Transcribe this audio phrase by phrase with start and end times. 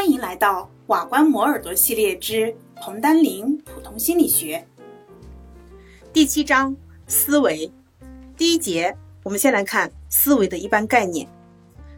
[0.00, 4.66] 欢迎来到瓦关磨耳朵系列之彭丹林普通心理学
[6.10, 6.74] 第七章
[7.06, 7.70] 思维
[8.34, 11.28] 第一节，我们先来看思维的一般概念。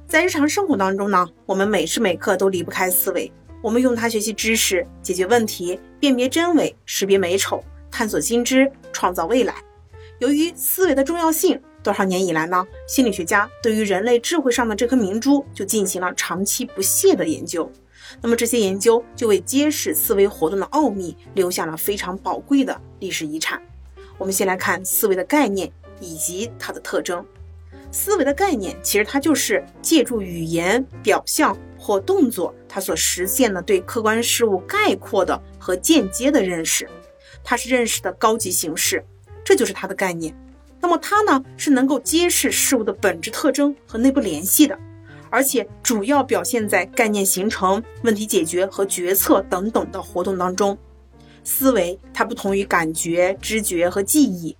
[0.09, 3.31] 在日常生活当中呢，我们每时每刻都离不开思维，
[3.63, 9.55] 我们用它学习知识、解决问题、辨别真伪、识别美丑、探索新知、创造未来。
[10.19, 17.71] 由于思维的重要性，多少年以来呢，心理学家对于人类智慧上的这颗明珠就进行了长期不懈的研究。
[18.21, 23.61] 那么这些研究就为揭示思维活动的奥秘留下了非常宝贵的历史遗产。
[24.19, 27.25] 我们先来看思维的概念以及它的特征。
[27.91, 36.89] 思维的概念其实它就是借助语言、表象或动作，它所实现的对客观事物概括的和间接的认识，
[37.45, 39.05] 它是认识的高级形式。
[39.45, 40.35] 这就是它的概念。
[40.81, 44.79] 那么它呢，是能够揭示事物的本质特征和内部联系的，
[45.33, 50.77] 而且主要表现在概念形成、问题解决和决策等等的活动当中。
[51.43, 54.55] 思维它不同于感觉、知觉和记忆。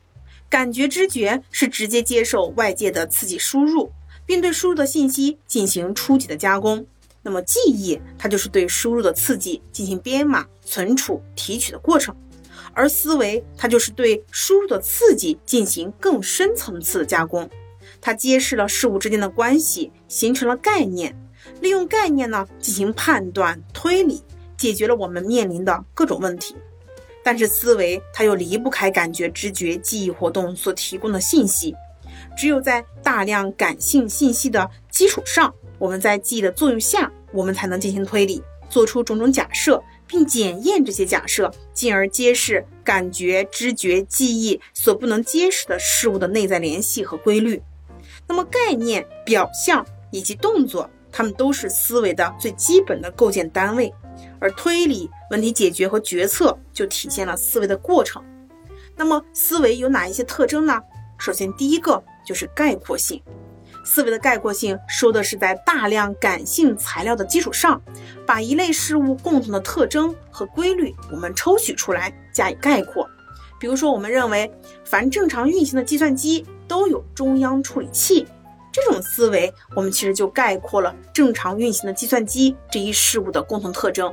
[0.49, 3.93] 感觉、知觉是直接接受外界的刺激输入，
[4.25, 6.87] 并对输入的信息进行初级的加工。
[7.23, 12.17] 那么记忆它就是对输入的刺激进行编码、存储、提取的过程。
[12.73, 17.49] 而思维，它就是对输入的刺激进行更深层次的加工，
[18.03, 21.17] 它揭示了事物之间的关系，形成了概念，
[21.61, 24.23] 利用概念呢进行判断推理，
[24.59, 26.57] 解决了我们面临的各种问题。
[27.23, 31.75] 但是思维它又离不开感觉、知觉、记忆活动所提供的信息，
[32.37, 39.83] 只有在大量感性信息的基础上，我们在记忆的作用下，我们才能进行推理，做出种种假设。
[40.05, 47.63] 并检验这些假设，进而揭示感觉、知觉、记忆所不能揭示的事物的内在联系和规律。
[48.27, 53.93] 那么，概念、表象以及动作，它们都是思维的最基本的构建单位。
[54.39, 58.23] 而推理、问题解决和决策就体现了思维的过程。
[58.97, 60.81] 那么，思维有哪一些特征呢？
[61.19, 63.23] 首先，第一个就是概括性。
[63.85, 67.81] 思维的概括性说的是在大量感性材料的基础上，
[68.27, 73.09] 把一类事物共同的特征和规律我们抽取出来加以概括。
[73.59, 74.53] 比如说，我们认为
[74.85, 78.27] 凡正常运行的计算机都有中央处理器，
[78.73, 84.11] 这种思维我们其实就概括了正常运行的计算机这一事物的共同特征。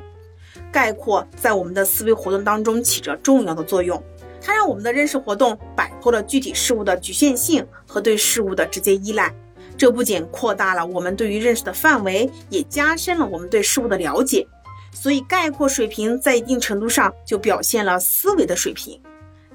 [0.70, 4.04] 概括在我们的思维活动当中起着重要的作用，
[4.42, 9.34] 它让我们的认识活动摆脱了具体事物的局限性和对事物的直接依赖。
[9.78, 14.46] 这不仅扩大了我们对于认识的范围，也加深了我们对事物的了解。
[14.92, 19.02] 所以，概括水平在一定程度上就表现了思维的水平。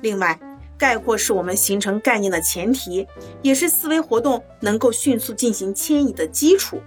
[0.01, 0.41] 另外，
[0.77, 3.07] 概括是我们形成概念的前提，
[3.43, 6.81] 也是思维活动能够迅速进行迁移的基础。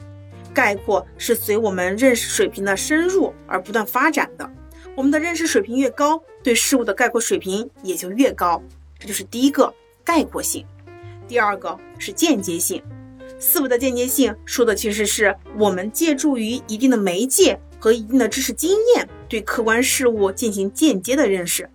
[0.54, 4.50] 概括是随我们认识水平的深入而不断发展的。
[4.96, 8.62] 我们的认识水平越高，对事物的概括水平也就越高。
[8.98, 9.72] 这就是第一个
[10.04, 10.66] 概括性。
[11.28, 12.82] 第二个是间接性。
[13.38, 21.70] 思维的间接性说的其实是我们借助于一定的媒介和一定的知识经验，对客观事物进行间接的认识。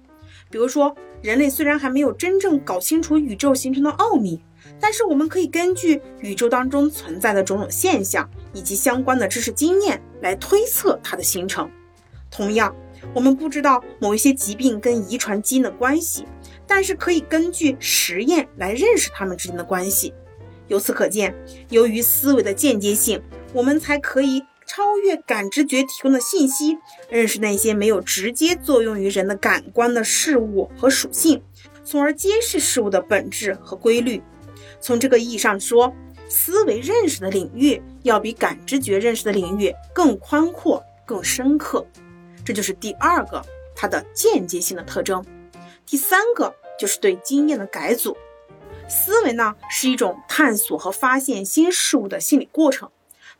[0.50, 4.42] 比如说，人类虽然还没有真正搞清楚宇宙形成的奥秘，
[4.80, 11.70] 但是我们可以根据宇宙当中存在的种种现象以及相关的知识经验来推测它的形成。
[12.28, 12.74] 同样，
[13.14, 16.26] 我们不知道某一些疾病跟遗传基因的关系，
[16.66, 20.12] 但是可以根据实验来认识它们之间的关系。
[20.66, 21.34] 由此可见，
[21.68, 23.22] 由于思维的间接性，
[23.52, 24.42] 我们才可以
[24.74, 26.78] 超越感知觉提供的信息，
[27.10, 31.42] 认识那些没有直接作用于人的感官的事物和属性，
[31.84, 34.22] 从而揭示事物的本质和规律。
[34.80, 35.94] 从这个意义上说，
[36.26, 41.86] 思维认识的领域要比感知觉认识的领域更宽阔、更深刻。
[42.42, 43.44] 这就是第二个
[43.76, 45.22] 它的间接性的特征。
[45.84, 48.16] 第三个就是对经验的改组。
[48.88, 52.90] 思维呢是一种探索和发现新事物的心理过程，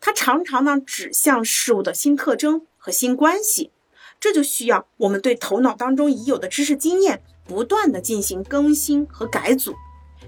[0.05, 3.71] 它常常呢指向事物的新特征和新关系，
[4.19, 9.72] 这就需要我们对头脑当中已有的知识经验不断的进行更新和改组。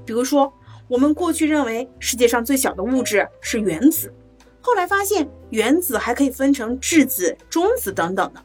[0.07, 0.55] 比如说，
[0.87, 4.15] 我们过去认为世界上最小的物质是原子，
[4.61, 8.41] 后来发现原子还可以分成质子、中子等等的。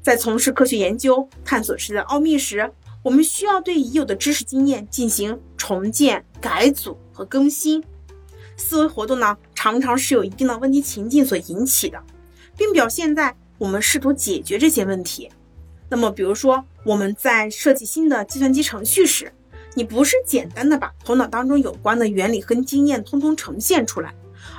[0.00, 2.72] 在从事科学研究、探索世界的奥秘时，
[3.02, 7.84] 我们需要对已有的知识经验进行重建、改组和更新。
[8.56, 11.96] 思维活动呢，常常是有一定的问题情境所引起的，
[12.56, 15.30] 并表现在我们试图解决这些问题。
[15.88, 19.32] 那么，比如说我们在设计新的计算机程序时，
[19.74, 24.12] 你不是简单的把头脑当中有关的原理和经验通通呈现出来，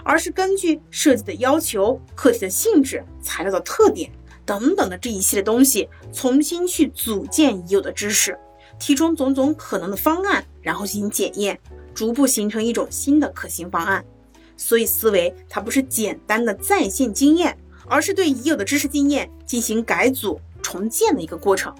[0.05, 4.09] 而是根据设计的要求、课题的性质、材料的特点
[4.45, 8.39] 等等的这一系列东西，重新去组建已有的知识，
[8.79, 11.59] 提出种种可能的方案，然后进行检验，
[11.93, 14.05] 逐步形成一种新的可行方案。
[14.55, 17.57] 所以，思维它不是简单的再现经验，
[17.87, 21.73] 而是对已有的知识经验进行改组重建的一个过程。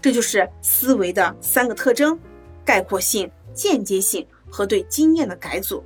[0.00, 2.18] 这就是思维的三个特征：
[2.64, 5.82] 概括性、间接性和对经验的改组。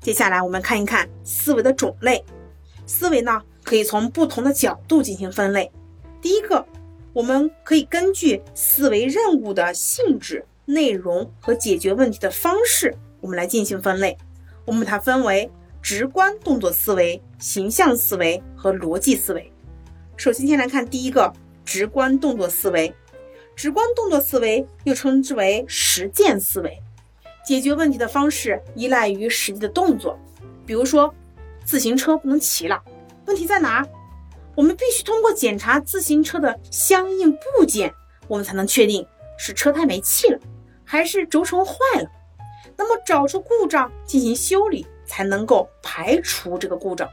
[0.00, 2.24] 接下来，我们看一看思维的种类。
[2.86, 5.70] 思维呢，可以从不同的角度进行分类。
[6.20, 6.64] 第一个，
[7.12, 14.16] 我们可以根据思维任务的性质、内容和解决问题的方式，我们来进行分类。
[14.64, 15.50] 我们把它分为。
[15.82, 19.52] 直观动作思维、形象思维和逻辑思维。
[20.16, 21.30] 首先，先来看第一个
[21.64, 22.94] 直观动作思维。
[23.56, 26.80] 直观动作思维又称之为实践思维，
[27.44, 30.16] 解决问题的方式依赖于实际的动作。
[30.64, 31.12] 比如说，
[31.64, 32.80] 自行车不能骑了，
[33.26, 33.84] 问题在哪？
[34.54, 37.92] 我们必须通过检查自行车的相应部件，
[38.28, 39.04] 我们才能确定
[39.36, 40.38] 是车胎没气了，
[40.84, 42.08] 还是轴承坏了。
[42.76, 44.86] 那么，找出故障进行修理。
[45.12, 47.06] 才能够排除这个故障。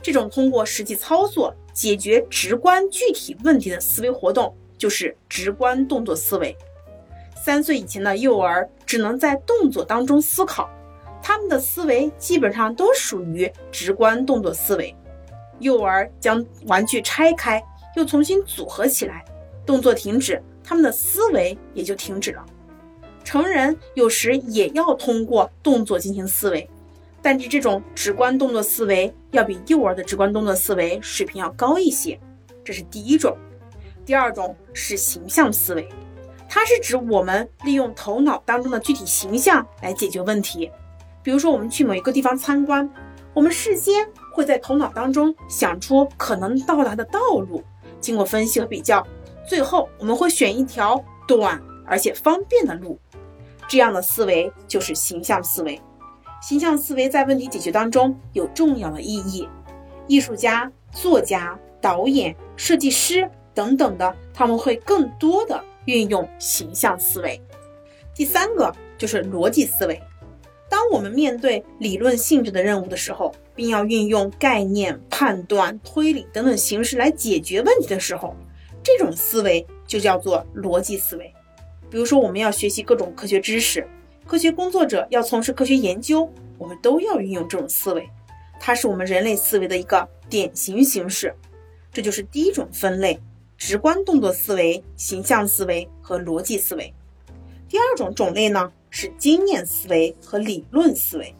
[0.00, 6.56] 这种通过实际操作解决直观具体问题的思维活动，就是直观动作思维。
[7.34, 10.70] 三岁以前的幼儿只能在动作当中思考，
[11.20, 14.94] 他们的思维基本上都属于直观动作思维。
[15.58, 17.60] 幼儿将玩具拆开，
[17.96, 19.24] 又重新组合起来，
[19.66, 22.46] 动作停止，他们的思维也就停止了。
[23.24, 26.68] 成人有时也要通过动作进行思维。
[27.24, 32.20] 但是这种直观动作思维要比幼儿的直观动作思维水平要高一些，
[32.62, 33.34] 这是第一种。
[34.04, 35.88] 第二种是形象思维，
[36.50, 40.70] 它是指我们利用头脑当中的具体形象来解决问题。
[41.22, 42.86] 比如说，我们去某一个地方参观，
[43.32, 47.18] 我们事先会在头脑当中想出可能到达的道
[47.48, 47.64] 路，
[48.00, 49.02] 经过分析和比较，
[49.48, 53.00] 最后我们会选一条短而且方便的路。
[53.66, 55.80] 这样的思维就是形象思维。
[56.46, 59.48] 形象思维在问题解决当中有重要的意义。
[60.06, 67.40] 艺术家、作家、导演、设计师等等的，他们会更多的运用形象思维。
[68.14, 69.98] 第三个就是逻辑思维。
[70.68, 78.36] 当我们面对理论性质的任务的时候，并要运用概念、判断、推理等等形式来解决问题的时候，
[78.82, 81.32] 这种思维就叫做逻辑思维。
[81.88, 83.88] 比如说，我们要学习各种科学知识。
[84.26, 88.08] 科学工作者要从事科学研究，我们都要运用这种思维，
[88.58, 91.34] 它是我们人类思维的一个典型形式。
[91.92, 93.20] 这就是第一种分类：
[93.58, 96.92] 直观动作思维、形象思维和逻辑思维。
[97.68, 101.34] 第二种种类呢是经验思维和理论思维。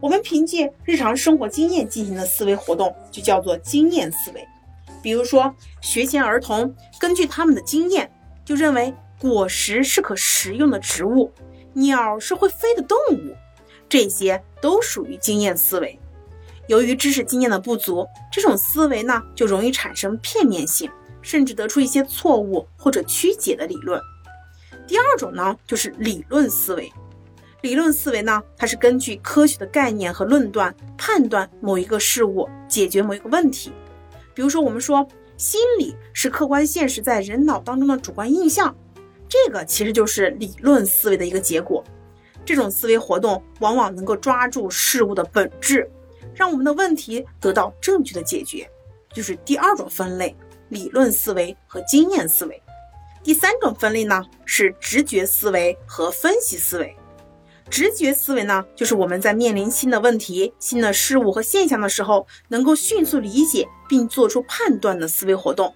[0.00, 4.42] 我们凭借日常生活经验进行的思维活动就叫做经验思维。
[5.02, 8.10] 比如说，学前儿童根据他们的经验，
[8.46, 11.30] 就认为果实是可食用的植物。
[11.74, 13.36] 鸟是会飞的动物，
[13.88, 15.98] 这些都属于经验思维。
[16.66, 20.90] 由于知识经验的不足，这种思维呢就容易产生片面性，
[21.20, 24.00] 甚至得出一些错误或者曲解的理论。
[24.86, 26.90] 第二种呢就是理论思维。
[27.60, 33.72] 理论思维呢，它是根据科学的概念和论断判断某一个事物，解决某一个问题。
[34.34, 35.06] 比如说，我们说
[35.36, 38.76] 心理是客观现实在人脑当中的主观印象。
[39.34, 41.82] 这个其实就是理论思维的一个结果。
[42.44, 45.90] 这种思维活动往往能够抓住事物的本质，
[46.36, 48.70] 让我们的问题得到正确的解决，
[49.12, 50.36] 就是第二种分类：
[50.68, 52.62] 理论思维和经验思维。
[53.24, 56.96] 第三种分类呢是直觉思维和分析思维。
[57.68, 65.74] 直觉思维呢，就是我们在面临新的问题、新的事物和现象的时候，能够迅速理解并做出判断的思维活动。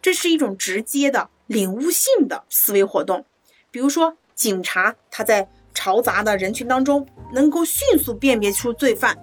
[0.00, 1.28] 这是一种直接的。
[1.50, 3.24] 领悟性的思维活动，
[3.72, 9.18] 比如说警察他在嘈杂的人群当中能够迅速辨别出罪犯，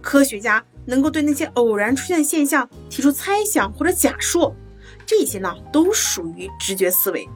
[0.00, 4.56] 科学家能够对那些偶然出现的现象提出猜想或者假说，
[5.04, 7.28] 这些呢都属于直觉思维。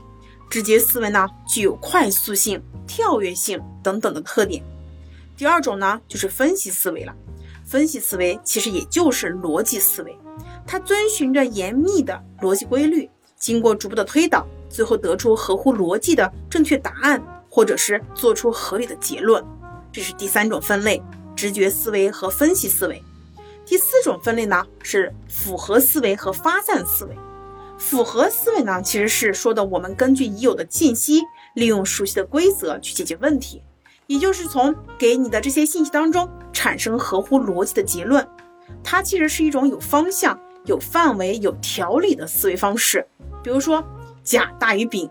[0.48, 4.64] 直觉思维呢具有快速性、跳跃性等等的特点。
[5.36, 7.14] 第二种呢就是分析思维了，
[7.66, 10.16] 分析思维其实也就是逻辑思维，
[10.66, 13.10] 它遵循着严密的逻辑规律。
[13.42, 17.20] 经过逐步的推导，最后得出合乎逻辑的正确答案，
[17.50, 19.44] 或者是做出合理的结论，
[19.90, 21.02] 这是第三种分类：
[21.34, 23.02] 直觉思维和分析思维。
[23.66, 27.16] 第四种分类呢是复合思维和发散思维。
[27.76, 31.20] 复合思维呢其实是说的我们根据已有的信息，
[31.56, 33.60] 利用熟悉的规则去解决问题，
[34.06, 38.24] 也就是从给你的这些信息当中产生合乎逻辑的结论。
[38.84, 43.04] 它其实是一种有方向、有范围、有条理的思维方式。
[43.42, 43.84] 比如说，
[44.22, 45.10] 甲大于丙，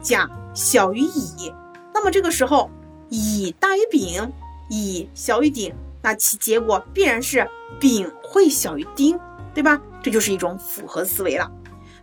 [0.00, 1.52] 甲小于乙，
[1.94, 2.70] 那么这个时候，
[3.08, 4.32] 乙大于丙，
[4.68, 7.48] 乙小于丙，那其结果必然是
[7.80, 9.18] 丙会小于丁，
[9.54, 9.80] 对吧？
[10.02, 11.50] 这就是一种复合思维了。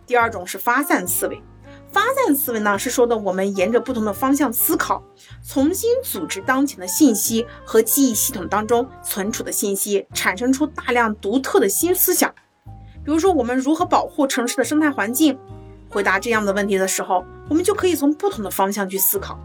[0.06, 1.40] 第二种是发散思维。
[1.92, 5.02] 发散思维呢，是说的我们沿着不同的方向思考，
[5.44, 12.32] 重新组织当前的信息和记忆系统当中存储的信息，产生出大量独特的新思想。
[13.04, 15.36] 比如说，我们如何保护城市的生态环境？
[15.90, 19.38] 回答这样的问题的时候，我们就可以从不同的方向去思考。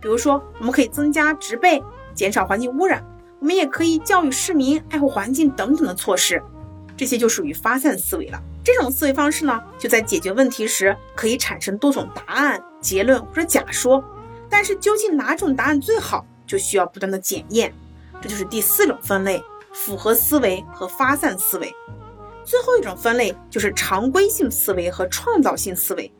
[0.00, 1.82] 比如说，我们可以增加植被，
[2.14, 3.02] 减少环境污染；
[3.40, 6.40] 我们也可以教育市民爱护环境等等的措施。
[6.96, 8.40] 这些就属于发散思维了。
[8.64, 14.02] 这种思维方式呢，就在解决问题时可以产生多种答案、结论或者假说，
[14.48, 17.74] 但是究竟哪种答案最好，就需要不断的检验。
[18.20, 21.74] 这就是第四种分类：复合思维和发散思维。
[22.48, 26.10] 最后一种分类就是常规性思维和创造性思维。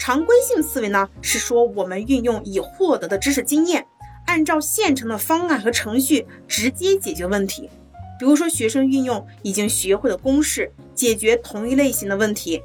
[0.00, 3.86] 常规性思维呢，是说我们运用已获得的知识经验，
[4.26, 7.70] 按照现成的方案和程序直接解决问题。
[8.18, 12.60] 比如说，学生运用已经学会的公式解决同一类型的问题，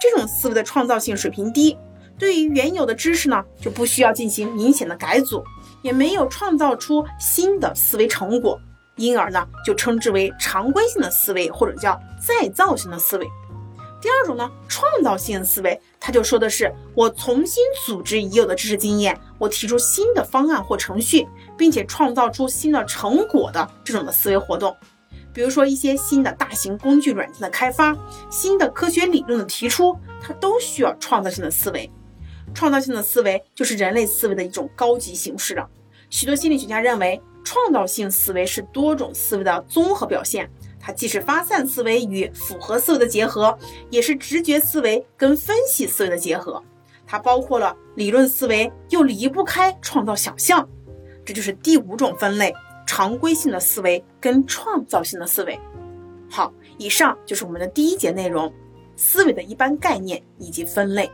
[0.00, 1.76] 这种思维的创造性水平低。
[2.18, 5.44] 对于原有的知识呢，就不需要进行明显的改组，
[5.82, 8.58] 也没有创造出新的思维成果，
[9.00, 13.26] 因而呢，就称之为常规性的思维，或者叫再造性的思维。
[14.00, 21.26] 第二种呢，创造性思维，它就说的是我重新组织已有的知识经验，我提出新的方案或程序，
[21.56, 24.76] 并且创造出新的成果的这种的思维活动。
[25.32, 27.96] 比如说一些新的大型工具软件的开发，
[28.30, 31.90] 新的科学理论的提出，它都需要创造性的思维。
[32.52, 35.68] 创造性的思维就是人类思维的一种高级形式了。
[36.08, 40.50] 许多心理学家认为，创造性思维是多种思维的综合表现。
[40.78, 43.56] 它既是发散思维与复合思维的结合，
[43.90, 46.62] 也是直觉思维跟分析思维的结合。
[47.06, 50.66] 它包括了理论思维，又离不开创造想象。
[51.24, 52.52] 这就是第五种分类。
[52.86, 55.56] 常规性的思维跟创造性的思维。
[56.28, 58.52] 好，以上就是我们的第一节内容，
[58.96, 61.08] 思维的一般概念以及分类。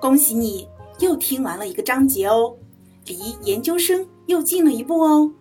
[0.00, 0.66] 恭喜你
[0.98, 2.56] 又听完了一个章节哦，
[3.04, 5.32] 离研究生又进了一步哦。